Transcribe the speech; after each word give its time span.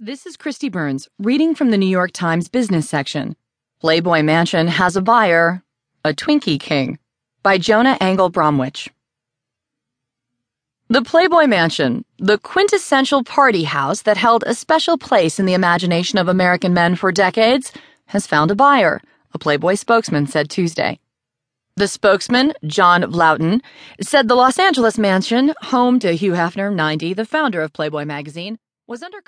This 0.00 0.26
is 0.26 0.36
Kristi 0.36 0.70
Burns 0.70 1.08
reading 1.18 1.56
from 1.56 1.72
the 1.72 1.76
New 1.76 1.88
York 1.88 2.12
Times 2.12 2.48
business 2.48 2.88
section. 2.88 3.34
Playboy 3.80 4.22
Mansion 4.22 4.68
has 4.68 4.94
a 4.94 5.02
buyer, 5.02 5.64
a 6.04 6.14
Twinkie 6.14 6.60
King, 6.60 7.00
by 7.42 7.58
Jonah 7.58 7.98
Engel 8.00 8.28
Bromwich. 8.28 8.90
The 10.86 11.02
Playboy 11.02 11.48
Mansion, 11.48 12.04
the 12.16 12.38
quintessential 12.38 13.24
party 13.24 13.64
house 13.64 14.02
that 14.02 14.16
held 14.16 14.44
a 14.46 14.54
special 14.54 14.98
place 14.98 15.40
in 15.40 15.46
the 15.46 15.54
imagination 15.54 16.16
of 16.16 16.28
American 16.28 16.72
men 16.72 16.94
for 16.94 17.10
decades, 17.10 17.72
has 18.06 18.24
found 18.24 18.52
a 18.52 18.54
buyer, 18.54 19.02
a 19.34 19.38
Playboy 19.40 19.74
spokesman 19.74 20.28
said 20.28 20.48
Tuesday. 20.48 21.00
The 21.74 21.88
spokesman, 21.88 22.52
John 22.64 23.02
Vlautin, 23.02 23.62
said 24.00 24.28
the 24.28 24.36
Los 24.36 24.60
Angeles 24.60 24.96
mansion, 24.96 25.54
home 25.62 25.98
to 25.98 26.12
Hugh 26.12 26.34
Hefner, 26.34 26.72
90, 26.72 27.14
the 27.14 27.26
founder 27.26 27.62
of 27.62 27.72
Playboy 27.72 28.04
magazine, 28.04 28.60
was 28.88 29.02
under 29.02 29.20